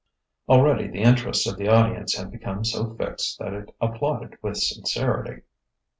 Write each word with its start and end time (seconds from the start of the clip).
Already 0.49 0.87
the 0.87 1.03
interest 1.03 1.45
of 1.45 1.57
the 1.57 1.67
audience 1.67 2.15
had 2.15 2.31
become 2.31 2.65
so 2.65 2.95
fixed 2.95 3.37
that 3.37 3.53
it 3.53 3.75
applauded 3.79 4.35
with 4.41 4.57
sincerity. 4.57 5.43